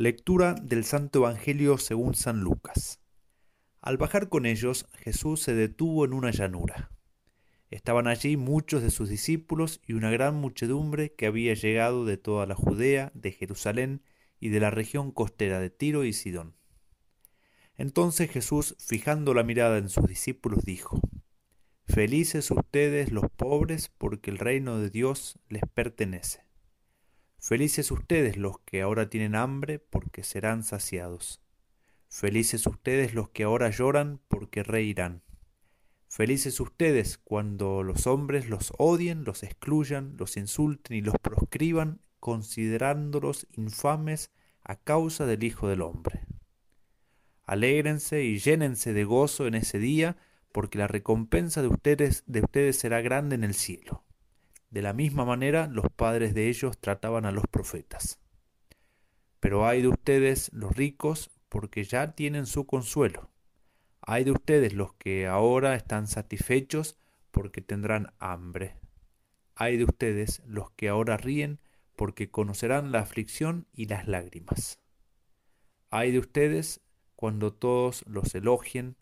Lectura 0.00 0.54
del 0.54 0.84
Santo 0.84 1.18
Evangelio 1.18 1.76
según 1.76 2.14
San 2.14 2.38
Lucas. 2.38 3.00
Al 3.80 3.96
bajar 3.96 4.28
con 4.28 4.46
ellos, 4.46 4.86
Jesús 4.92 5.42
se 5.42 5.56
detuvo 5.56 6.04
en 6.04 6.12
una 6.12 6.30
llanura. 6.30 6.92
Estaban 7.68 8.06
allí 8.06 8.36
muchos 8.36 8.80
de 8.80 8.92
sus 8.92 9.08
discípulos 9.08 9.80
y 9.84 9.94
una 9.94 10.12
gran 10.12 10.36
muchedumbre 10.36 11.14
que 11.14 11.26
había 11.26 11.54
llegado 11.54 12.04
de 12.04 12.16
toda 12.16 12.46
la 12.46 12.54
Judea, 12.54 13.10
de 13.14 13.32
Jerusalén 13.32 14.04
y 14.38 14.50
de 14.50 14.60
la 14.60 14.70
región 14.70 15.10
costera 15.10 15.58
de 15.58 15.68
Tiro 15.68 16.04
y 16.04 16.12
Sidón. 16.12 16.54
Entonces 17.76 18.30
Jesús, 18.30 18.76
fijando 18.78 19.34
la 19.34 19.42
mirada 19.42 19.78
en 19.78 19.88
sus 19.88 20.06
discípulos, 20.06 20.64
dijo, 20.64 21.00
Felices 21.88 22.52
ustedes 22.52 23.10
los 23.10 23.28
pobres, 23.32 23.90
porque 23.98 24.30
el 24.30 24.38
reino 24.38 24.78
de 24.78 24.90
Dios 24.90 25.40
les 25.48 25.62
pertenece. 25.74 26.47
Felices 27.38 27.90
ustedes 27.92 28.36
los 28.36 28.58
que 28.60 28.82
ahora 28.82 29.08
tienen 29.08 29.36
hambre, 29.36 29.78
porque 29.78 30.24
serán 30.24 30.64
saciados. 30.64 31.40
Felices 32.08 32.66
ustedes 32.66 33.14
los 33.14 33.28
que 33.30 33.44
ahora 33.44 33.70
lloran, 33.70 34.20
porque 34.28 34.62
reirán. 34.62 35.22
Felices 36.08 36.58
ustedes 36.58 37.18
cuando 37.18 37.82
los 37.82 38.06
hombres 38.06 38.48
los 38.48 38.72
odien, 38.78 39.24
los 39.24 39.42
excluyan, 39.42 40.16
los 40.16 40.36
insulten 40.36 40.96
y 40.96 41.00
los 41.00 41.14
proscriban, 41.20 42.00
considerándolos 42.18 43.46
infames 43.52 44.30
a 44.62 44.76
causa 44.76 45.26
del 45.26 45.44
Hijo 45.44 45.68
del 45.68 45.82
Hombre. 45.82 46.26
Alégrense 47.44 48.24
y 48.24 48.38
llénense 48.38 48.92
de 48.92 49.04
gozo 49.04 49.46
en 49.46 49.54
ese 49.54 49.78
día, 49.78 50.16
porque 50.50 50.78
la 50.78 50.88
recompensa 50.88 51.62
de 51.62 51.68
ustedes, 51.68 52.24
de 52.26 52.40
ustedes 52.40 52.78
será 52.78 53.00
grande 53.00 53.36
en 53.36 53.44
el 53.44 53.54
cielo. 53.54 54.04
De 54.70 54.82
la 54.82 54.92
misma 54.92 55.24
manera 55.24 55.66
los 55.66 55.86
padres 55.94 56.34
de 56.34 56.48
ellos 56.48 56.78
trataban 56.78 57.24
a 57.24 57.32
los 57.32 57.46
profetas. 57.46 58.18
Pero 59.40 59.66
hay 59.66 59.82
de 59.82 59.88
ustedes 59.88 60.50
los 60.52 60.76
ricos, 60.76 61.30
porque 61.48 61.84
ya 61.84 62.12
tienen 62.12 62.46
su 62.46 62.66
consuelo. 62.66 63.30
Hay 64.02 64.24
de 64.24 64.32
ustedes 64.32 64.74
los 64.74 64.92
que 64.94 65.26
ahora 65.26 65.74
están 65.74 66.06
satisfechos, 66.06 66.98
porque 67.30 67.60
tendrán 67.60 68.12
hambre. 68.18 68.76
Hay 69.54 69.76
de 69.76 69.84
ustedes 69.84 70.42
los 70.46 70.70
que 70.72 70.88
ahora 70.88 71.16
ríen, 71.16 71.60
porque 71.96 72.30
conocerán 72.30 72.92
la 72.92 73.00
aflicción 73.00 73.66
y 73.72 73.86
las 73.86 74.06
lágrimas. 74.06 74.78
Hay 75.90 76.12
de 76.12 76.18
ustedes 76.18 76.80
cuando 77.16 77.52
todos 77.52 78.04
los 78.06 78.34
elogien, 78.34 78.96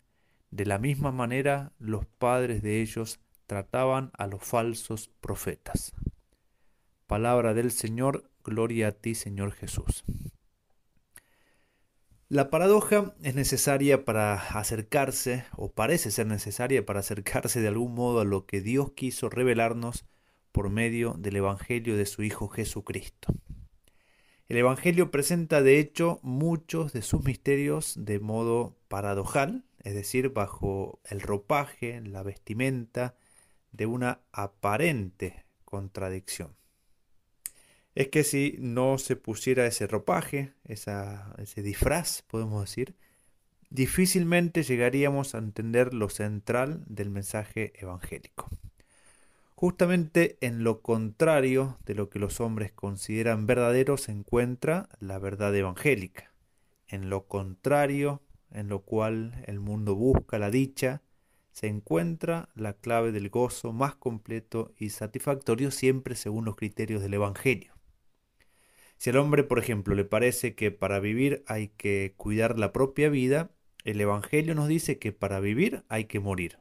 de 0.49 0.65
la 0.65 0.79
misma 0.79 1.11
manera 1.11 1.73
los 1.77 2.05
padres 2.05 2.61
de 2.61 2.81
ellos 2.81 3.19
trataban 3.47 4.11
a 4.13 4.27
los 4.27 4.43
falsos 4.43 5.09
profetas. 5.21 5.93
Palabra 7.07 7.53
del 7.53 7.71
Señor, 7.71 8.29
gloria 8.43 8.89
a 8.89 8.91
ti 8.91 9.15
Señor 9.15 9.53
Jesús. 9.53 10.03
La 12.29 12.49
paradoja 12.49 13.15
es 13.23 13.35
necesaria 13.35 14.03
para 14.03 14.33
acercarse, 14.33 15.45
o 15.55 15.71
parece 15.71 16.11
ser 16.11 16.27
necesaria 16.27 16.85
para 16.85 16.99
acercarse 16.99 17.61
de 17.61 17.69
algún 17.69 17.95
modo 17.95 18.19
a 18.19 18.25
lo 18.25 18.45
que 18.45 18.59
Dios 18.59 18.91
quiso 18.91 19.29
revelarnos 19.29 20.05
por 20.51 20.69
medio 20.69 21.13
del 21.17 21.37
Evangelio 21.37 21.95
de 21.95 22.05
su 22.05 22.23
Hijo 22.23 22.49
Jesucristo. 22.49 23.33
El 24.49 24.57
Evangelio 24.57 25.09
presenta 25.09 25.61
de 25.61 25.79
hecho 25.79 26.19
muchos 26.21 26.91
de 26.91 27.01
sus 27.01 27.23
misterios 27.23 27.93
de 27.97 28.19
modo 28.19 28.75
paradojal, 28.89 29.63
es 29.83 29.93
decir, 29.93 30.29
bajo 30.29 30.99
el 31.05 31.21
ropaje, 31.21 32.01
la 32.01 32.23
vestimenta, 32.23 33.15
de 33.71 33.85
una 33.85 34.21
aparente 34.31 35.45
contradicción. 35.65 36.55
Es 37.95 38.09
que 38.09 38.23
si 38.23 38.55
no 38.59 38.97
se 38.97 39.15
pusiera 39.15 39.65
ese 39.65 39.87
ropaje, 39.87 40.53
ese 40.65 41.61
disfraz, 41.63 42.21
podemos 42.21 42.61
decir, 42.61 42.95
difícilmente 43.69 44.63
llegaríamos 44.63 45.33
a 45.33 45.39
entender 45.39 45.93
lo 45.93 46.09
central 46.09 46.83
del 46.87 47.09
mensaje 47.09 47.73
evangélico. 47.75 48.49
Justamente 49.55 50.37
en 50.41 50.63
lo 50.63 50.83
contrario 50.83 51.79
de 51.85 51.95
lo 51.95 52.11
que 52.11 52.19
los 52.19 52.39
hombres 52.39 52.71
consideran 52.71 53.47
verdadero 53.47 53.97
se 53.97 54.11
encuentra 54.11 54.87
la 54.99 55.17
verdad 55.17 55.55
evangélica. 55.55 56.31
En 56.87 57.09
lo 57.09 57.25
contrario, 57.25 58.21
en 58.51 58.69
lo 58.69 58.81
cual 58.81 59.43
el 59.47 59.59
mundo 59.59 59.95
busca 59.95 60.37
la 60.37 60.51
dicha, 60.51 61.01
se 61.57 61.65
encuentra 61.65 62.49
la 62.53 62.73
clave 62.73 63.11
del 63.11 63.31
gozo 63.31 63.73
más 63.73 63.95
completo 63.95 64.75
y 64.77 64.91
satisfactorio 64.91 65.71
siempre 65.71 66.13
según 66.13 66.45
los 66.45 66.55
criterios 66.55 67.01
del 67.01 67.15
Evangelio. 67.15 67.73
Si 68.97 69.09
al 69.09 69.17
hombre, 69.17 69.43
por 69.43 69.57
ejemplo, 69.57 69.95
le 69.95 70.05
parece 70.05 70.53
que 70.53 70.69
para 70.69 70.99
vivir 70.99 71.43
hay 71.47 71.69
que 71.69 72.13
cuidar 72.15 72.59
la 72.59 72.71
propia 72.73 73.09
vida, 73.09 73.49
el 73.85 73.99
Evangelio 73.99 74.53
nos 74.53 74.67
dice 74.67 74.99
que 74.99 75.13
para 75.13 75.39
vivir 75.39 75.83
hay 75.89 76.05
que 76.05 76.19
morir. 76.19 76.59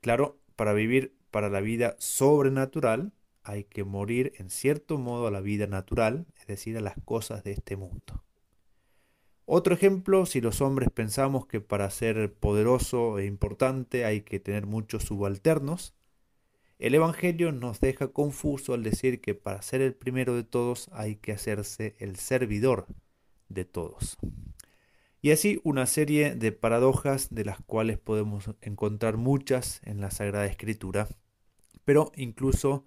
Claro, 0.00 0.40
para 0.56 0.72
vivir 0.72 1.14
para 1.30 1.48
la 1.48 1.60
vida 1.60 1.94
sobrenatural 2.00 3.12
hay 3.44 3.62
que 3.62 3.84
morir 3.84 4.32
en 4.38 4.50
cierto 4.50 4.98
modo 4.98 5.28
a 5.28 5.30
la 5.30 5.40
vida 5.40 5.68
natural, 5.68 6.26
es 6.40 6.48
decir, 6.48 6.76
a 6.76 6.80
las 6.80 6.96
cosas 7.04 7.44
de 7.44 7.52
este 7.52 7.76
mundo. 7.76 8.24
Otro 9.46 9.74
ejemplo, 9.74 10.24
si 10.24 10.40
los 10.40 10.62
hombres 10.62 10.88
pensamos 10.90 11.46
que 11.46 11.60
para 11.60 11.90
ser 11.90 12.32
poderoso 12.32 13.18
e 13.18 13.26
importante 13.26 14.06
hay 14.06 14.22
que 14.22 14.40
tener 14.40 14.64
muchos 14.64 15.04
subalternos, 15.04 15.94
el 16.78 16.94
Evangelio 16.94 17.52
nos 17.52 17.78
deja 17.78 18.08
confuso 18.08 18.72
al 18.72 18.82
decir 18.82 19.20
que 19.20 19.34
para 19.34 19.60
ser 19.60 19.82
el 19.82 19.94
primero 19.94 20.34
de 20.34 20.44
todos 20.44 20.88
hay 20.92 21.16
que 21.16 21.32
hacerse 21.32 21.94
el 21.98 22.16
servidor 22.16 22.86
de 23.48 23.64
todos. 23.66 24.16
Y 25.20 25.30
así 25.30 25.60
una 25.62 25.86
serie 25.86 26.34
de 26.34 26.52
paradojas 26.52 27.34
de 27.34 27.44
las 27.44 27.58
cuales 27.62 27.98
podemos 27.98 28.50
encontrar 28.62 29.18
muchas 29.18 29.80
en 29.84 30.00
la 30.00 30.10
Sagrada 30.10 30.46
Escritura, 30.46 31.06
pero 31.84 32.12
incluso 32.16 32.86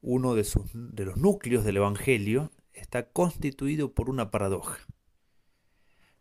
uno 0.00 0.34
de, 0.34 0.46
de 0.74 1.04
los 1.04 1.16
núcleos 1.18 1.64
del 1.64 1.76
Evangelio 1.78 2.50
está 2.72 3.10
constituido 3.10 3.92
por 3.92 4.10
una 4.10 4.30
paradoja. 4.30 4.78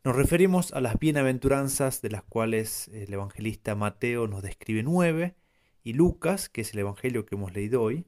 Nos 0.07 0.15
referimos 0.15 0.71
a 0.71 0.79
las 0.79 0.97
bienaventuranzas 0.99 2.01
de 2.01 2.09
las 2.09 2.23
cuales 2.23 2.87
el 2.93 3.13
evangelista 3.13 3.75
Mateo 3.75 4.25
nos 4.25 4.41
describe 4.41 4.81
nueve 4.81 5.35
y 5.83 5.91
Lucas, 5.91 6.47
que 6.47 6.61
es 6.61 6.71
el 6.71 6.79
evangelio 6.79 7.25
que 7.25 7.35
hemos 7.35 7.51
leído 7.51 7.81
hoy, 7.81 8.05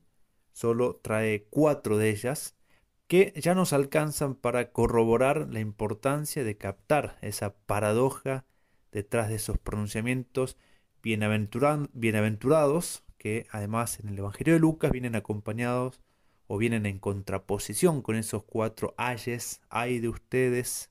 solo 0.54 1.02
trae 1.04 1.44
cuatro 1.50 1.98
de 1.98 2.10
ellas 2.10 2.56
que 3.08 3.34
ya 3.36 3.54
nos 3.54 3.74
alcanzan 3.74 4.36
para 4.36 4.72
corroborar 4.72 5.50
la 5.52 5.60
importancia 5.60 6.46
de 6.46 6.56
captar 6.56 7.18
esa 7.22 7.58
paradoja 7.66 8.46
detrás 8.94 9.28
de 9.28 9.36
esos 9.36 9.58
pronunciamientos 9.58 10.56
bienaventurados 11.04 13.04
que 13.18 13.46
además 13.52 14.00
en 14.00 14.08
el 14.08 14.20
Evangelio 14.20 14.54
de 14.54 14.62
Lucas 14.62 14.94
vienen 14.94 15.18
acompañados 15.18 16.00
o 16.48 16.58
vienen 16.58 16.86
en 16.86 16.98
contraposición 16.98 18.02
con 18.02 18.16
esos 18.16 18.46
cuatro 18.46 18.94
ayes, 18.96 19.60
ay 19.68 20.00
de 20.00 20.08
ustedes, 20.08 20.90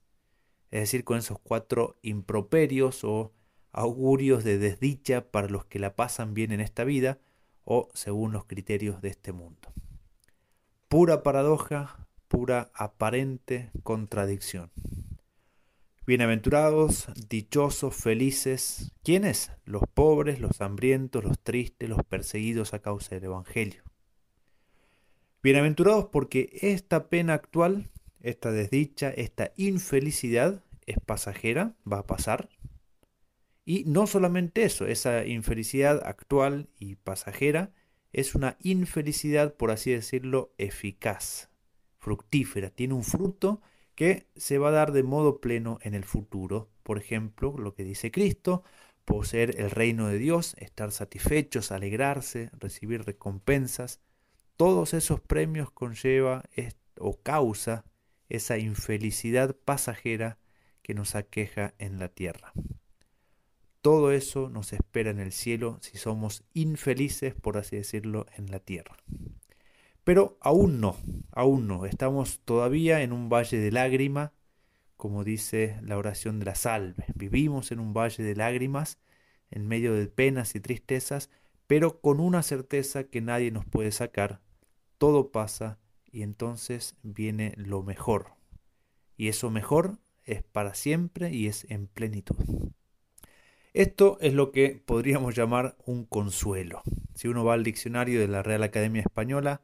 es 0.70 0.80
decir, 0.80 1.04
con 1.04 1.18
esos 1.18 1.38
cuatro 1.38 1.96
improperios 2.02 3.04
o 3.04 3.32
augurios 3.72 4.44
de 4.44 4.58
desdicha 4.58 5.30
para 5.30 5.48
los 5.48 5.64
que 5.64 5.78
la 5.78 5.94
pasan 5.96 6.34
bien 6.34 6.52
en 6.52 6.60
esta 6.60 6.84
vida 6.84 7.18
o 7.64 7.88
según 7.94 8.32
los 8.32 8.44
criterios 8.44 9.00
de 9.00 9.08
este 9.08 9.32
mundo. 9.32 9.72
Pura 10.88 11.22
paradoja, 11.22 12.06
pura 12.28 12.70
aparente 12.74 13.70
contradicción. 13.82 14.70
Bienaventurados, 16.06 17.08
dichosos, 17.28 17.94
felices, 17.94 18.94
¿quiénes? 19.02 19.52
Los 19.66 19.82
pobres, 19.92 20.40
los 20.40 20.62
hambrientos, 20.62 21.22
los 21.22 21.38
tristes, 21.38 21.86
los 21.86 22.02
perseguidos 22.04 22.72
a 22.72 22.78
causa 22.78 23.14
del 23.14 23.24
Evangelio. 23.24 23.82
Bienaventurados 25.42 26.06
porque 26.06 26.48
esta 26.62 27.08
pena 27.10 27.34
actual 27.34 27.90
esta 28.20 28.50
desdicha, 28.50 29.10
esta 29.10 29.52
infelicidad 29.56 30.64
es 30.86 30.98
pasajera, 31.04 31.74
va 31.90 31.98
a 31.98 32.06
pasar. 32.06 32.48
Y 33.64 33.84
no 33.84 34.06
solamente 34.06 34.64
eso, 34.64 34.86
esa 34.86 35.26
infelicidad 35.26 36.02
actual 36.06 36.68
y 36.78 36.96
pasajera 36.96 37.72
es 38.12 38.34
una 38.34 38.56
infelicidad, 38.62 39.54
por 39.54 39.70
así 39.70 39.90
decirlo, 39.90 40.54
eficaz, 40.56 41.50
fructífera, 41.98 42.70
tiene 42.70 42.94
un 42.94 43.04
fruto 43.04 43.60
que 43.94 44.26
se 44.36 44.58
va 44.58 44.68
a 44.68 44.72
dar 44.72 44.92
de 44.92 45.02
modo 45.02 45.40
pleno 45.40 45.78
en 45.82 45.94
el 45.94 46.04
futuro. 46.04 46.70
Por 46.82 46.98
ejemplo, 46.98 47.54
lo 47.58 47.74
que 47.74 47.84
dice 47.84 48.10
Cristo, 48.10 48.62
poseer 49.04 49.60
el 49.60 49.70
reino 49.70 50.08
de 50.08 50.18
Dios, 50.18 50.54
estar 50.58 50.92
satisfechos, 50.92 51.72
alegrarse, 51.72 52.50
recibir 52.58 53.04
recompensas, 53.04 54.00
todos 54.56 54.94
esos 54.94 55.20
premios 55.20 55.70
conlleva 55.70 56.44
o 56.98 57.20
causa 57.20 57.84
esa 58.28 58.58
infelicidad 58.58 59.56
pasajera 59.64 60.38
que 60.82 60.94
nos 60.94 61.14
aqueja 61.14 61.74
en 61.78 61.98
la 61.98 62.08
tierra. 62.08 62.52
Todo 63.80 64.12
eso 64.12 64.48
nos 64.50 64.72
espera 64.72 65.10
en 65.10 65.20
el 65.20 65.32
cielo 65.32 65.78
si 65.80 65.98
somos 65.98 66.44
infelices, 66.54 67.34
por 67.34 67.56
así 67.56 67.76
decirlo, 67.76 68.26
en 68.36 68.50
la 68.50 68.58
tierra. 68.58 68.96
Pero 70.04 70.38
aún 70.40 70.80
no, 70.80 70.96
aún 71.32 71.68
no. 71.68 71.86
Estamos 71.86 72.40
todavía 72.44 73.02
en 73.02 73.12
un 73.12 73.28
valle 73.28 73.58
de 73.58 73.70
lágrima 73.70 74.32
como 74.98 75.22
dice 75.22 75.78
la 75.82 75.96
oración 75.96 76.40
de 76.40 76.46
la 76.46 76.56
salve. 76.56 77.06
Vivimos 77.14 77.70
en 77.72 77.78
un 77.78 77.94
valle 77.94 78.22
de 78.22 78.34
lágrimas, 78.34 78.98
en 79.48 79.66
medio 79.66 79.94
de 79.94 80.08
penas 80.08 80.56
y 80.56 80.60
tristezas, 80.60 81.30
pero 81.68 82.00
con 82.00 82.20
una 82.20 82.42
certeza 82.42 83.04
que 83.04 83.20
nadie 83.22 83.52
nos 83.52 83.64
puede 83.64 83.92
sacar. 83.92 84.40
Todo 84.98 85.30
pasa 85.30 85.78
y 86.12 86.22
entonces 86.22 86.96
viene 87.02 87.54
lo 87.56 87.82
mejor. 87.82 88.34
Y 89.16 89.28
eso 89.28 89.50
mejor 89.50 89.98
es 90.24 90.42
para 90.42 90.74
siempre 90.74 91.32
y 91.32 91.46
es 91.46 91.66
en 91.70 91.86
plenitud. 91.86 92.36
Esto 93.74 94.18
es 94.20 94.34
lo 94.34 94.50
que 94.50 94.82
podríamos 94.84 95.34
llamar 95.34 95.76
un 95.84 96.04
consuelo. 96.04 96.82
Si 97.14 97.28
uno 97.28 97.44
va 97.44 97.54
al 97.54 97.64
diccionario 97.64 98.20
de 98.20 98.28
la 98.28 98.42
Real 98.42 98.62
Academia 98.62 99.02
Española, 99.02 99.62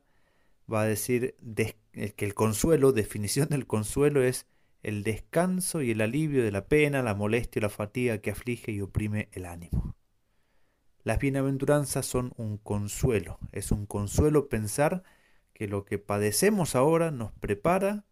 va 0.73 0.83
a 0.83 0.87
decir 0.87 1.37
que 1.55 2.25
el 2.25 2.35
consuelo, 2.35 2.93
definición 2.93 3.49
del 3.49 3.67
consuelo 3.67 4.23
es 4.23 4.47
el 4.83 5.03
descanso 5.03 5.83
y 5.83 5.91
el 5.91 6.01
alivio 6.01 6.45
de 6.45 6.53
la 6.53 6.67
pena, 6.67 7.03
la 7.03 7.15
molestia 7.15 7.61
y 7.61 7.63
la 7.63 7.71
fatiga 7.71 8.19
que 8.19 8.31
aflige 8.31 8.71
y 8.73 8.81
oprime 8.81 9.29
el 9.33 9.47
ánimo. 9.47 9.97
Las 11.03 11.19
bienaventuranzas 11.19 12.07
son 12.07 12.33
un 12.37 12.59
consuelo, 12.59 13.39
es 13.53 13.73
un 13.73 13.87
consuelo 13.87 14.49
pensar 14.49 15.03
que 15.55 15.69
lo 15.69 15.85
que 15.85 15.99
padecemos 15.99 16.75
ahora 16.75 17.11
nos 17.11 17.33
prepara 17.33 18.05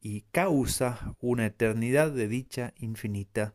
y 0.00 0.22
causa 0.32 1.16
una 1.20 1.46
eternidad 1.46 2.10
de 2.10 2.28
dicha 2.28 2.74
infinita. 2.76 3.54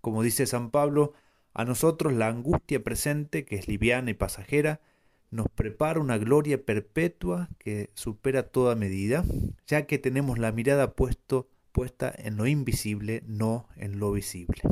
Como 0.00 0.22
dice 0.22 0.46
San 0.46 0.70
Pablo, 0.70 1.14
a 1.54 1.64
nosotros 1.64 2.12
la 2.12 2.26
angustia 2.28 2.82
presente, 2.82 3.44
que 3.44 3.56
es 3.56 3.68
liviana 3.68 4.10
y 4.10 4.14
pasajera, 4.14 4.80
nos 5.30 5.48
prepara 5.48 6.00
una 6.00 6.18
gloria 6.18 6.64
perpetua 6.64 7.48
que 7.58 7.90
supera 7.94 8.48
toda 8.48 8.74
medida, 8.74 9.24
ya 9.66 9.86
que 9.86 9.98
tenemos 9.98 10.38
la 10.38 10.50
mirada 10.50 10.94
puesto, 10.94 11.48
puesta 11.70 12.12
en 12.16 12.36
lo 12.36 12.48
invisible, 12.48 13.22
no 13.26 13.68
en 13.76 14.00
lo 14.00 14.10
visible. 14.10 14.62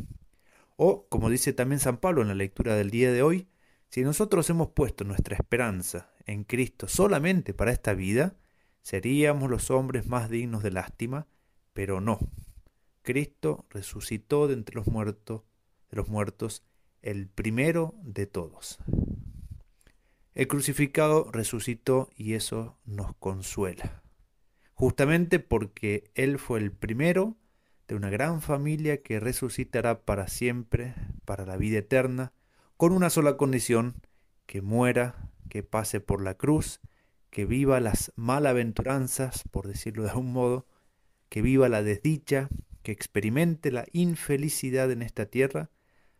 O, 0.76 1.06
como 1.08 1.30
dice 1.30 1.52
también 1.52 1.78
San 1.78 1.98
Pablo 1.98 2.22
en 2.22 2.28
la 2.28 2.34
lectura 2.34 2.74
del 2.74 2.90
día 2.90 3.12
de 3.12 3.22
hoy, 3.22 3.48
si 3.88 4.02
nosotros 4.02 4.50
hemos 4.50 4.68
puesto 4.70 5.04
nuestra 5.04 5.36
esperanza 5.36 6.10
en 6.28 6.44
Cristo 6.44 6.88
solamente 6.88 7.54
para 7.54 7.72
esta 7.72 7.94
vida, 7.94 8.36
seríamos 8.82 9.50
los 9.50 9.70
hombres 9.70 10.06
más 10.06 10.28
dignos 10.28 10.62
de 10.62 10.70
lástima, 10.70 11.26
pero 11.72 12.00
no. 12.00 12.18
Cristo 13.02 13.66
resucitó 13.70 14.46
de 14.46 14.54
entre 14.54 14.76
los 14.76 14.86
muertos, 14.86 15.42
de 15.90 15.96
los 15.96 16.08
muertos, 16.08 16.62
el 17.00 17.28
primero 17.28 17.94
de 18.02 18.26
todos. 18.26 18.78
El 20.34 20.46
crucificado 20.48 21.30
resucitó 21.32 22.10
y 22.14 22.34
eso 22.34 22.78
nos 22.84 23.16
consuela. 23.16 24.02
Justamente 24.74 25.40
porque 25.40 26.10
Él 26.14 26.38
fue 26.38 26.60
el 26.60 26.72
primero 26.72 27.36
de 27.88 27.94
una 27.94 28.10
gran 28.10 28.42
familia 28.42 29.02
que 29.02 29.18
resucitará 29.18 30.02
para 30.02 30.28
siempre, 30.28 30.94
para 31.24 31.46
la 31.46 31.56
vida 31.56 31.78
eterna, 31.78 32.32
con 32.76 32.92
una 32.92 33.08
sola 33.08 33.38
condición, 33.38 33.94
que 34.44 34.60
muera, 34.60 35.27
que 35.48 35.62
pase 35.62 36.00
por 36.00 36.22
la 36.22 36.34
cruz, 36.34 36.80
que 37.30 37.44
viva 37.44 37.80
las 37.80 38.12
malaventuranzas, 38.16 39.44
por 39.50 39.66
decirlo 39.66 40.04
de 40.04 40.10
algún 40.10 40.32
modo, 40.32 40.66
que 41.28 41.42
viva 41.42 41.68
la 41.68 41.82
desdicha, 41.82 42.48
que 42.82 42.92
experimente 42.92 43.70
la 43.70 43.84
infelicidad 43.92 44.90
en 44.90 45.02
esta 45.02 45.26
tierra, 45.26 45.70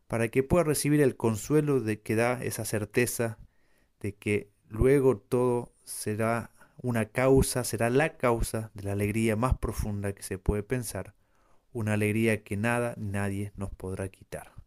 para 0.06 0.28
que 0.28 0.42
pueda 0.42 0.64
recibir 0.64 1.00
el 1.00 1.16
consuelo 1.16 1.80
de 1.80 2.00
que 2.00 2.14
da 2.14 2.42
esa 2.42 2.64
certeza 2.64 3.38
de 4.00 4.14
que 4.14 4.50
luego 4.69 5.19
todo 5.19 5.72
será 5.84 6.50
una 6.80 7.06
causa, 7.06 7.64
será 7.64 7.90
la 7.90 8.16
causa 8.16 8.70
de 8.75 8.84
la 8.84 8.92
alegría 8.92 9.36
más 9.36 9.58
profunda 9.58 10.12
que 10.12 10.22
se 10.22 10.38
puede 10.38 10.62
pensar, 10.62 11.14
una 11.72 11.94
alegría 11.94 12.42
que 12.42 12.56
nada 12.56 12.94
nadie 12.96 13.52
nos 13.56 13.70
podrá 13.70 14.08
quitar. 14.08 14.57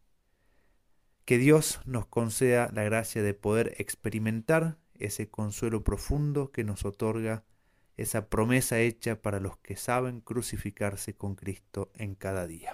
Que 1.25 1.37
Dios 1.37 1.79
nos 1.85 2.05
conceda 2.07 2.69
la 2.73 2.83
gracia 2.83 3.21
de 3.21 3.33
poder 3.33 3.75
experimentar 3.77 4.77
ese 4.95 5.29
consuelo 5.29 5.83
profundo 5.83 6.51
que 6.51 6.63
nos 6.63 6.85
otorga 6.85 7.43
esa 7.97 8.29
promesa 8.29 8.79
hecha 8.79 9.21
para 9.21 9.39
los 9.39 9.57
que 9.57 9.75
saben 9.75 10.21
crucificarse 10.21 11.15
con 11.15 11.35
Cristo 11.35 11.91
en 11.95 12.15
cada 12.15 12.47
día. 12.47 12.73